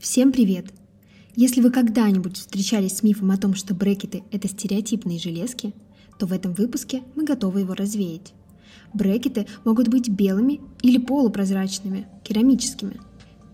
Всем 0.00 0.32
привет! 0.32 0.72
Если 1.36 1.60
вы 1.60 1.70
когда-нибудь 1.70 2.38
встречались 2.38 2.96
с 2.96 3.02
мифом 3.02 3.32
о 3.32 3.36
том, 3.36 3.54
что 3.54 3.74
брекеты– 3.74 4.22
это 4.32 4.48
стереотипные 4.48 5.18
железки, 5.18 5.74
то 6.18 6.24
в 6.24 6.32
этом 6.32 6.54
выпуске 6.54 7.02
мы 7.16 7.24
готовы 7.24 7.60
его 7.60 7.74
развеять. 7.74 8.32
Брекеты 8.94 9.46
могут 9.62 9.88
быть 9.88 10.08
белыми 10.08 10.62
или 10.80 10.96
полупрозрачными, 10.96 12.06
керамическими. 12.24 12.98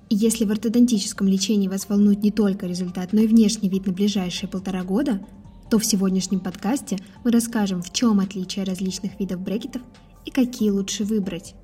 И 0.09 0.15
если 0.15 0.45
в 0.45 0.53
ортодонтическом 0.53 1.27
лечении 1.27 1.67
вас 1.67 1.89
волнует 1.89 2.23
не 2.23 2.31
только 2.31 2.69
результат, 2.69 3.13
но 3.13 3.23
и 3.23 3.27
внешний 3.27 3.69
вид 3.69 3.85
на 3.87 3.93
ближайшие 3.93 4.49
полтора 4.49 4.85
года, 4.85 5.27
то 5.69 5.81
в 5.81 5.85
сегодняшнем 5.85 6.39
подкасте 6.39 6.97
мы 7.25 7.33
расскажем, 7.33 7.83
в 7.83 7.93
чем 7.93 8.21
отличие 8.21 8.65
различных 8.65 9.19
видов 9.19 9.41
брекетов 9.41 9.83
и 10.25 10.31
какие 10.31 10.71
лучше 10.71 11.03
выбрать. 11.03 11.57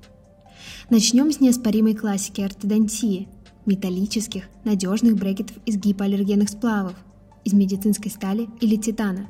Начнем 0.89 1.31
с 1.31 1.39
неоспоримой 1.39 1.95
классики 1.95 2.41
ортодонтии– 2.41 3.29
металлических, 3.65 4.43
надежных 4.63 5.15
брекетов 5.15 5.57
из 5.65 5.77
гипоаллергенных 5.77 6.49
сплавов, 6.49 6.95
из 7.43 7.53
медицинской 7.53 8.11
стали 8.11 8.47
или 8.61 8.75
титана. 8.75 9.27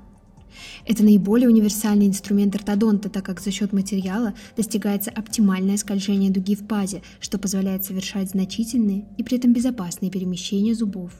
Это 0.85 1.03
наиболее 1.03 1.49
универсальный 1.49 2.07
инструмент 2.07 2.55
ортодонта, 2.55 3.09
так 3.09 3.26
как 3.26 3.40
за 3.40 3.52
счет 3.52 3.73
материала 3.73 4.34
достигается 4.55 5.09
оптимальное 5.09 5.77
скольжение 5.77 6.30
дуги 6.30 6.55
в 6.55 6.67
пазе, 6.67 7.02
что 7.20 7.40
позволяет 7.40 7.85
совершать 7.85 8.30
значительные 8.30 9.05
и 9.17 9.23
при 9.23 9.38
этом 9.38 9.54
безопасные 9.54 10.12
перемещения 10.12 10.76
зубов. 10.76 11.12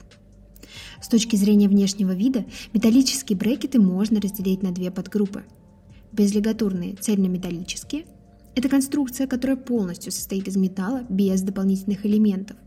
С 1.00 1.08
точки 1.08 1.36
зрения 1.36 1.68
внешнего 1.68 2.12
вида, 2.12 2.44
металлические 2.72 3.36
брекеты 3.36 3.80
можно 3.80 4.20
разделить 4.20 4.62
на 4.62 4.72
две 4.72 4.90
подгруппы. 4.90 5.44
Безлигатурные 6.12 6.94
цельнометаллические– 6.94 8.06
это 8.54 8.68
конструкция, 8.68 9.26
которая 9.26 9.56
полностью 9.56 10.12
состоит 10.12 10.46
из 10.48 10.56
металла 10.56 11.04
без 11.08 11.42
дополнительных 11.42 12.06
элементов– 12.06 12.56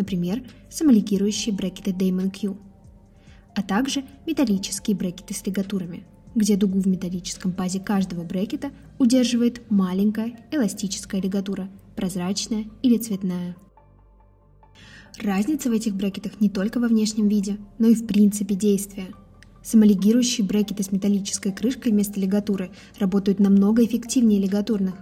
например, 0.00 0.42
самоликирующие 0.70 1.54
брекеты 1.54 1.90
Damon 1.90 2.30
Q, 2.30 2.56
а 3.54 3.62
также 3.62 4.02
металлические 4.26 4.96
брекеты 4.96 5.34
с 5.34 5.46
лигатурами, 5.46 6.04
где 6.34 6.56
дугу 6.56 6.80
в 6.80 6.88
металлическом 6.88 7.52
пазе 7.52 7.80
каждого 7.80 8.24
брекета 8.24 8.70
удерживает 8.98 9.60
маленькая 9.70 10.38
эластическая 10.50 11.20
лигатура, 11.20 11.68
прозрачная 11.96 12.64
или 12.82 12.96
цветная. 12.96 13.56
Разница 15.20 15.68
в 15.68 15.72
этих 15.72 15.94
брекетах 15.94 16.40
не 16.40 16.48
только 16.48 16.80
во 16.80 16.88
внешнем 16.88 17.28
виде, 17.28 17.58
но 17.78 17.88
и 17.88 17.94
в 17.94 18.06
принципе 18.06 18.54
действия. 18.54 19.08
Самолигирующие 19.62 20.46
брекеты 20.46 20.82
с 20.82 20.92
металлической 20.92 21.52
крышкой 21.52 21.92
вместо 21.92 22.18
лигатуры 22.18 22.70
работают 22.98 23.38
намного 23.38 23.84
эффективнее 23.84 24.40
лигатурных, 24.40 24.94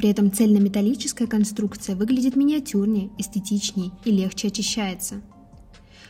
при 0.00 0.08
этом 0.08 0.32
цельнометаллическая 0.32 1.28
конструкция 1.28 1.94
выглядит 1.94 2.34
миниатюрнее, 2.34 3.10
эстетичнее 3.18 3.90
и 4.06 4.10
легче 4.10 4.48
очищается. 4.48 5.20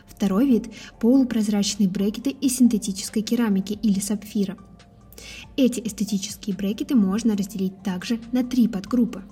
Второй 0.07 0.47
вид– 0.47 0.69
полупрозрачные 1.01 1.89
брекеты 1.89 2.29
из 2.29 2.55
синтетической 2.55 3.21
керамики 3.21 3.73
или 3.73 3.99
сапфира. 3.99 4.57
Эти 5.57 5.81
эстетические 5.81 6.55
брекеты 6.55 6.95
можно 6.95 7.35
разделить 7.35 7.83
также 7.83 8.21
на 8.31 8.45
три 8.45 8.69
подгруппы. 8.69 9.23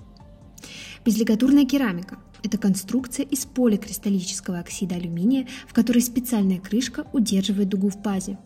Безлигатурная 1.06 1.64
керамика– 1.64 2.18
это 2.42 2.58
конструкция 2.58 3.24
из 3.24 3.46
поликристаллического 3.46 4.58
оксида 4.58 4.96
алюминия, 4.96 5.48
в 5.68 5.72
которой 5.72 6.00
специальная 6.00 6.60
крышка 6.60 7.06
удерживает 7.14 7.70
дугу 7.70 7.88
в 7.88 8.02
пазе. 8.02 8.38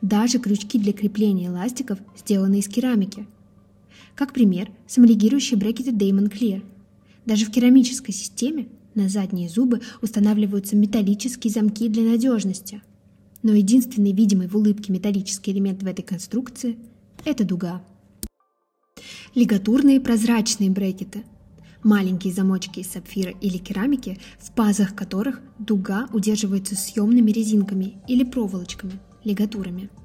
Даже 0.00 0.38
крючки 0.38 0.78
для 0.78 0.92
крепления 0.92 1.48
эластиков 1.48 1.98
сделаны 2.16 2.60
из 2.60 2.68
керамики– 2.68 3.26
как 4.14 4.32
пример, 4.32 4.70
самолигирующие 4.86 5.58
брекеты 5.58 5.90
Damon 5.90 6.30
Clear. 6.30 6.62
Даже 7.26 7.46
в 7.46 7.50
керамической 7.50 8.14
системе 8.14 8.68
на 8.94 9.08
задние 9.08 9.48
зубы 9.48 9.80
устанавливаются 10.02 10.76
металлические 10.76 11.52
замки 11.52 11.88
для 11.88 12.02
надежности. 12.02 12.82
Но 13.42 13.52
единственный 13.52 14.12
видимый 14.12 14.46
в 14.46 14.56
улыбке 14.56 14.92
металлический 14.92 15.52
элемент 15.52 15.82
в 15.82 15.86
этой 15.86 16.02
конструкции– 16.02 16.78
это 17.24 17.44
дуга. 17.44 17.82
Лигатурные 19.34 20.00
прозрачные 20.00 20.70
брекеты– 20.70 21.24
маленькие 21.82 22.32
замочки 22.32 22.80
из 22.80 22.90
сапфира 22.90 23.32
или 23.40 23.58
керамики, 23.58 24.18
в 24.38 24.52
пазах 24.52 24.94
которых 24.94 25.40
дуга 25.58 26.08
удерживается 26.12 26.76
съемными 26.76 27.30
резинками 27.30 27.94
или 28.06 28.24
проволочками– 28.24 29.00
лигатурами– 29.24 29.90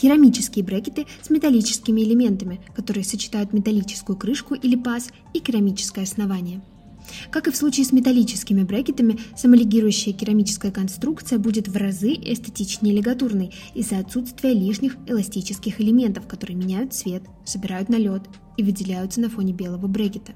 Керамические 0.00 0.64
брекеты 0.64 1.06
с 1.20 1.28
металлическими 1.28 2.00
элементами, 2.00 2.58
которые 2.74 3.04
сочетают 3.04 3.52
металлическую 3.52 4.16
крышку 4.16 4.54
или 4.54 4.74
паз 4.74 5.10
и 5.34 5.40
керамическое 5.40 6.04
основание. 6.04 6.62
Как 7.30 7.48
и 7.48 7.50
в 7.50 7.56
случае 7.56 7.84
с 7.84 7.92
металлическими 7.92 8.62
брекетами, 8.62 9.18
самолигирующая 9.36 10.14
керамическая 10.14 10.72
конструкция 10.72 11.38
будет 11.38 11.68
в 11.68 11.76
разы 11.76 12.14
эстетичнее 12.14 12.94
лигатурной 12.94 13.52
из-за 13.74 13.98
отсутствия 13.98 14.54
лишних 14.54 14.96
эластических 15.06 15.82
элементов, 15.82 16.26
которые 16.26 16.56
меняют 16.56 16.94
цвет, 16.94 17.24
собирают 17.44 17.90
налет 17.90 18.22
и 18.56 18.62
выделяются 18.62 19.20
на 19.20 19.28
фоне 19.28 19.52
белого 19.52 19.86
брекета. 19.86 20.32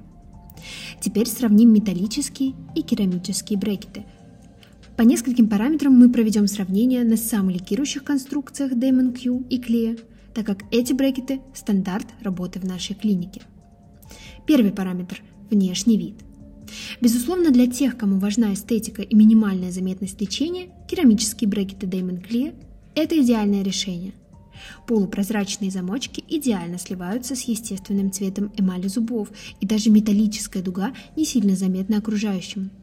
Теперь 1.01 1.27
сравним 1.27 1.73
металлические 1.73 2.53
и 2.75 2.83
керамические 2.83 3.59
брекеты– 3.59 4.05
по 4.97 5.03
нескольким 5.03 5.49
параметрам 5.49 5.93
мы 5.93 6.09
проведем 6.09 6.47
сравнение 6.47 7.03
на 7.03 7.17
самоликирующих 7.17 8.05
конструкциях 8.05 8.73
Damon 8.73 9.13
Q 9.13 9.45
и 9.51 9.59
Clea, 9.59 10.01
так 10.33 10.47
как 10.47 10.63
эти 10.71 10.93
брекеты– 10.93 11.41
стандарт 11.55 12.07
работы 12.23 12.61
в 12.61 12.65
нашей 12.65 12.95
клинике. 12.95 13.43
Первый 14.47 14.71
параметр– 14.71 15.21
внешний 15.51 15.99
вид. 15.99 16.15
Безусловно, 17.01 17.51
для 17.51 17.67
тех, 17.67 17.97
кому 17.97 18.19
важна 18.19 18.55
эстетика 18.55 19.03
и 19.03 19.17
минимальная 19.17 19.73
заметность 19.73 20.21
лечения, 20.21 20.69
керамические 20.89 21.49
брекеты 21.49 21.87
Damon 21.87 22.25
Clear– 22.25 22.55
это 22.95 23.21
идеальное 23.21 23.65
решение. 23.65 24.13
Полупрозрачные 24.87 25.73
замочки 25.73 26.23
идеально 26.29 26.79
сливаются 26.79 27.35
с 27.35 27.43
естественным 27.43 28.13
цветом 28.13 28.53
эмали 28.57 28.87
зубов, 28.87 29.29
и 29.61 29.67
даже 29.67 29.91
металлическая 29.91 30.63
дуга 30.63 30.93
не 31.17 31.25
сильно 31.25 31.57
заметна 31.57 31.99
окружающим– 31.99 32.71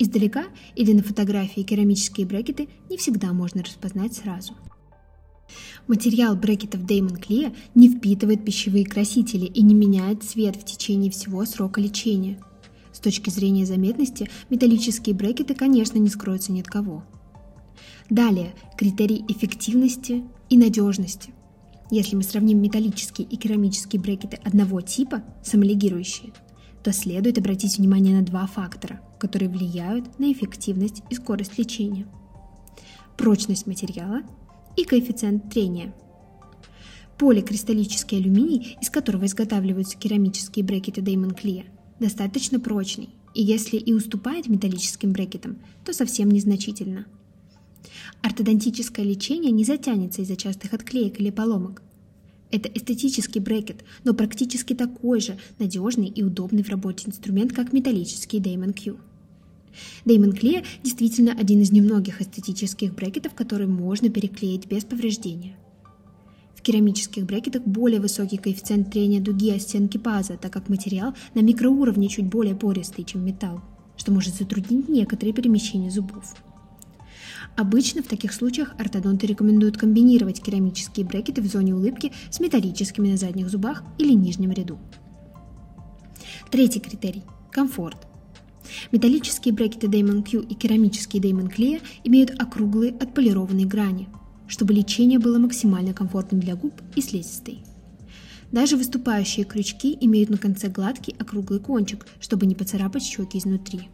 Издалека 0.00 0.46
или 0.76 0.94
на 0.94 1.02
фотографии 1.02 1.60
керамические 1.60 2.26
брекеты 2.26 2.70
не 2.88 2.96
всегда 2.96 3.34
можно 3.34 3.62
распознать 3.62 4.14
сразу. 4.14 4.54
Материал 5.88 6.34
брекетов 6.36 6.80
Damon 6.80 7.20
Clear 7.20 7.54
не 7.74 7.90
впитывает 7.90 8.42
пищевые 8.42 8.86
красители 8.86 9.44
и 9.44 9.60
не 9.62 9.74
меняет 9.74 10.22
цвет 10.22 10.56
в 10.56 10.64
течение 10.64 11.10
всего 11.10 11.44
срока 11.44 11.82
лечения. 11.82 12.38
С 12.94 12.98
точки 12.98 13.28
зрения 13.28 13.66
заметности, 13.66 14.30
металлические 14.48 15.14
брекеты, 15.14 15.54
конечно, 15.54 15.98
не 15.98 16.08
скроются 16.08 16.50
ни 16.50 16.62
от 16.62 16.66
кого. 16.66 17.04
Далее, 18.08 18.54
критерий 18.78 19.22
эффективности 19.28 20.24
и 20.48 20.56
надежности. 20.56 21.34
Если 21.90 22.16
мы 22.16 22.22
сравним 22.22 22.62
металлические 22.62 23.26
и 23.26 23.36
керамические 23.36 24.00
брекеты 24.00 24.38
одного 24.44 24.80
типа, 24.80 25.24
самолигирующие, 25.44 26.32
то 26.82 26.90
следует 26.90 27.36
обратить 27.36 27.76
внимание 27.76 28.16
на 28.16 28.24
два 28.24 28.46
фактора, 28.46 29.02
которые 29.20 29.48
влияют 29.48 30.18
на 30.18 30.32
эффективность 30.32 31.02
и 31.10 31.14
скорость 31.14 31.58
лечения. 31.58 32.06
Прочность 33.16 33.66
материала 33.66 34.22
и 34.76 34.84
коэффициент 34.84 35.50
трения. 35.50 35.94
Поликристаллический 37.18 38.18
алюминий, 38.18 38.76
из 38.80 38.90
которого 38.90 39.26
изготавливаются 39.26 39.98
керамические 39.98 40.64
брекеты 40.64 41.02
Damon 41.02 41.38
Clear, 41.38 41.66
достаточно 42.00 42.58
прочный, 42.58 43.10
и 43.34 43.42
если 43.42 43.76
и 43.76 43.92
уступает 43.92 44.48
металлическим 44.48 45.12
брекетам, 45.12 45.58
то 45.84 45.92
совсем 45.92 46.30
незначительно. 46.30 47.06
Ортодонтическое 48.22 49.04
лечение 49.04 49.52
не 49.52 49.64
затянется 49.64 50.22
из-за 50.22 50.36
частых 50.36 50.72
отклеек 50.72 51.20
или 51.20 51.30
поломок– 51.30 51.82
это 52.50 52.68
эстетический 52.68 53.40
брекет, 53.40 53.84
но 54.02 54.12
практически 54.12 54.74
такой 54.74 55.20
же 55.20 55.38
надежный 55.58 56.08
и 56.08 56.22
удобный 56.22 56.62
в 56.62 56.68
работе 56.68 57.08
инструмент, 57.08 57.52
как 57.52 57.72
металлический 57.72 58.40
Damon 58.40 58.72
Q. 58.72 58.98
Damon 60.04 60.32
Clear 60.32 60.64
действительно 60.82 61.32
один 61.32 61.60
из 61.60 61.72
немногих 61.72 62.20
эстетических 62.20 62.94
брекетов, 62.94 63.34
которые 63.34 63.68
можно 63.68 64.08
переклеить 64.08 64.66
без 64.66 64.84
повреждения. 64.84 65.56
В 66.54 66.62
керамических 66.62 67.24
брекетах 67.24 67.62
более 67.64 68.00
высокий 68.00 68.36
коэффициент 68.36 68.92
трения 68.92 69.20
дуги 69.20 69.50
о 69.50 69.58
стенки 69.58 69.96
паза, 69.96 70.36
так 70.36 70.52
как 70.52 70.68
материал 70.68 71.14
на 71.34 71.40
микроуровне 71.40 72.08
чуть 72.08 72.26
более 72.26 72.54
пористый, 72.54 73.04
чем 73.04 73.24
металл, 73.24 73.62
что 73.96 74.12
может 74.12 74.34
затруднить 74.34 74.88
некоторые 74.88 75.32
перемещения 75.32 75.90
зубов. 75.90 76.34
Обычно 77.56 78.02
в 78.02 78.06
таких 78.06 78.32
случаях 78.32 78.74
ортодонты 78.78 79.26
рекомендуют 79.26 79.76
комбинировать 79.76 80.42
керамические 80.42 81.06
брекеты 81.06 81.42
в 81.42 81.46
зоне 81.46 81.74
улыбки 81.74 82.12
с 82.30 82.40
металлическими 82.40 83.10
на 83.10 83.16
задних 83.16 83.48
зубах 83.48 83.82
или 83.98 84.12
нижнем 84.12 84.52
ряду. 84.52 84.78
Третий 86.50 86.80
критерий– 86.80 87.22
комфорт. 87.50 88.09
Металлические 88.92 89.54
брекеты 89.54 89.86
Damon 89.86 90.22
Q 90.22 90.40
и 90.40 90.54
керамические 90.54 91.22
Damon 91.22 91.54
Clear 91.54 91.82
имеют 92.04 92.30
округлые 92.40 92.92
отполированные 92.92 93.66
грани, 93.66 94.08
чтобы 94.48 94.74
лечение 94.74 95.18
было 95.18 95.38
максимально 95.38 95.94
комфортным 95.94 96.40
для 96.40 96.56
губ 96.56 96.74
и 96.96 97.00
слизистой. 97.00 97.62
Даже 98.52 98.76
выступающие 98.76 99.44
крючки 99.44 99.96
имеют 100.00 100.28
на 100.30 100.36
конце 100.36 100.68
гладкий 100.68 101.14
округлый 101.18 101.60
кончик, 101.60 102.06
чтобы 102.20 102.46
не 102.46 102.54
поцарапать 102.54 103.04
щеки 103.04 103.38
изнутри. 103.38 103.88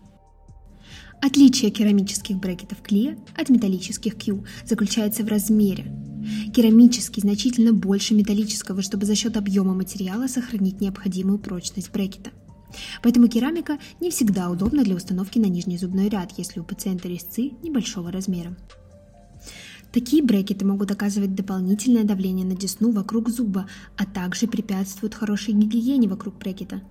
Отличие 1.21 1.71
керамических 1.71 2.37
брекетов 2.39 2.79
Clear 2.83 3.19
от 3.37 3.49
металлических 3.49 4.17
Q 4.17 4.45
заключается 4.65 5.25
в 5.25 5.29
размере. 5.29 5.93
Керамический 6.55 7.23
значительно 7.23 7.73
больше 7.73 8.15
металлического, 8.15 8.83
чтобы 8.83 9.07
за 9.07 9.15
счет 9.15 9.37
объема 9.37 9.75
материала 9.75 10.27
сохранить 10.27 10.81
необходимую 10.81 11.39
прочность 11.39 11.93
брекета. 11.93 12.31
Поэтому 13.03 13.29
керамика 13.29 13.79
не 14.01 14.11
всегда 14.11 14.51
удобна 14.51 14.85
для 14.85 14.97
установки 14.97 15.39
на 15.39 15.47
нижний 15.47 15.79
зубной 15.79 16.09
ряд, 16.09 16.33
если 16.37 16.61
у 16.61 16.65
пациента 16.65 17.09
резцы 17.09 17.53
небольшого 17.63 18.11
размера. 18.11 18.57
Такие 19.93 20.23
брекеты 20.23 20.67
могут 20.67 20.91
оказывать 20.91 21.35
дополнительное 21.35 22.05
давление 22.05 22.45
на 22.45 22.55
десну 22.55 22.91
вокруг 22.91 23.31
зуба, 23.31 23.67
а 23.97 24.05
также 24.05 24.47
препятствуют 24.47 25.15
хорошей 25.15 25.55
гигиене 25.55 26.09
вокруг 26.09 26.37
брекета. 26.39 26.83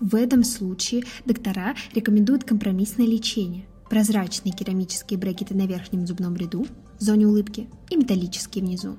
В 0.00 0.14
этом 0.14 0.44
случае 0.44 1.04
доктора 1.26 1.74
рекомендуют 1.94 2.44
компромиссное 2.44 3.06
лечение– 3.06 3.66
прозрачные 3.90 4.52
керамические 4.52 5.18
брекеты 5.18 5.54
на 5.54 5.66
верхнем 5.66 6.06
зубном 6.06 6.36
ряду, 6.36 6.66
в 6.98 7.02
зоне 7.02 7.26
улыбки, 7.26 7.68
и 7.90 7.96
металлические 7.96 8.64
внизу. 8.64 8.96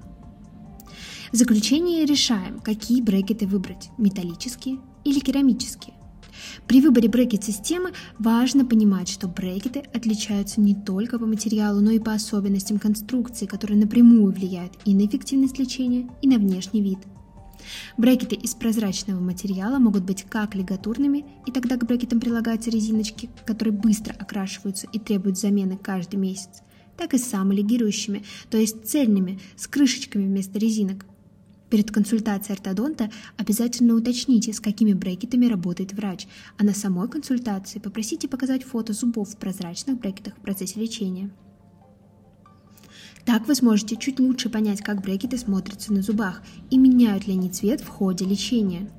В 1.32 1.36
заключение 1.36 2.06
решаем, 2.06 2.60
какие 2.60 3.02
брекеты 3.02 3.46
выбрать– 3.46 3.90
металлические 3.98 4.80
или 5.04 5.20
керамические. 5.20 5.96
При 6.68 6.82
выборе 6.82 7.10
брекет-системы 7.10 7.92
важно 8.18 8.66
понимать, 8.66 9.10
что 9.10 9.28
брекеты 9.28 9.84
отличаются 9.94 10.62
не 10.62 10.76
только 10.76 11.20
по 11.20 11.26
материалу, 11.26 11.82
но 11.82 11.92
и 11.92 12.00
по 12.00 12.14
особенностям 12.14 12.80
конструкции, 12.80 13.46
которые 13.46 13.80
напрямую 13.80 14.32
влияют 14.32 14.74
и 14.86 14.94
на 14.94 15.06
эффективность 15.06 15.60
лечения, 15.60 16.10
и 16.22 16.28
на 16.28 16.38
внешний 16.38 16.82
вид. 16.82 17.00
Брекеты 17.98 18.36
из 18.36 18.56
прозрачного 18.56 19.20
материала 19.20 19.80
могут 19.80 20.04
быть 20.04 20.24
как 20.24 20.56
лигатурными, 20.56 21.26
и 21.46 21.52
тогда 21.52 21.78
к 21.78 21.86
брекетам 21.86 22.20
прилагаются 22.20 22.70
резиночки, 22.70 23.30
которые 23.46 23.74
быстро 23.74 24.14
окрашиваются 24.14 24.88
и 24.92 25.00
требуют 25.00 25.38
замены 25.38 25.78
каждый 25.78 26.16
месяц, 26.16 26.62
так 26.98 27.14
и 27.14 27.18
самолигирующими, 27.18 28.24
то 28.50 28.58
есть 28.58 28.88
цельными, 28.88 29.40
с 29.56 29.68
крышечками 29.68 30.26
вместо 30.26 30.60
резинок. 30.60 31.06
Перед 31.70 31.92
консультацией 31.92 32.56
ортодонта 32.56 33.12
обязательно 33.38 33.94
уточните, 33.94 34.54
с 34.54 34.60
какими 34.60 34.94
брекетами 34.94 35.46
работает 35.46 35.94
врач, 35.94 36.28
а 36.58 36.64
на 36.64 36.74
самой 36.74 37.08
консультации 37.08 37.80
попросите 37.80 38.28
показать 38.28 38.64
фото 38.64 38.94
зубов 38.94 39.30
в 39.30 39.38
прозрачных 39.38 40.00
брекетах 40.00 40.36
в 40.36 40.42
процессе 40.42 40.80
лечения. 40.80 41.30
Так 43.26 43.48
вы 43.48 43.54
сможете 43.54 43.96
чуть 43.96 44.20
лучше 44.20 44.50
понять, 44.50 44.82
как 44.82 45.02
брекеты 45.02 45.38
смотрятся 45.38 45.94
на 45.94 46.02
зубах 46.02 46.42
и 46.72 46.78
меняют 46.80 47.28
ли 47.28 47.34
они 47.34 47.50
цвет 47.50 47.82
в 47.82 47.88
ходе 47.88 48.26
лечения. 48.26 48.90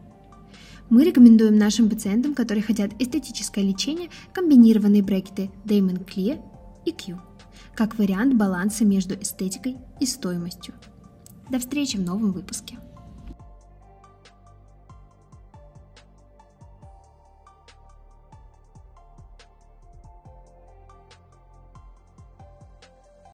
Мы 0.89 1.05
рекомендуем 1.05 1.57
нашим 1.57 1.89
пациентам, 1.89 2.35
которые 2.35 2.63
хотят 2.63 2.93
эстетическое 3.01 3.65
лечение, 3.65 4.11
комбинированные 4.33 5.03
брекеты 5.03 5.51
Damon 5.65 6.05
Clear 6.05 6.41
и 6.85 6.93
Q, 6.93 7.19
как 7.75 7.99
вариант 7.99 8.35
баланса 8.35 8.85
между 8.85 9.15
эстетикой 9.15 9.79
и 10.01 10.07
стоимостью. 10.07 10.75
До 11.51 11.59
встречи 11.59 11.97
в 11.97 12.01
новом 12.01 12.31
выпуске. 12.31 12.79